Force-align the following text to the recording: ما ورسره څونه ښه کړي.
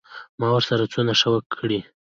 ما 0.39 0.47
ورسره 0.53 0.83
څونه 0.93 1.13
ښه 1.19 1.29
کړي. 1.53 1.79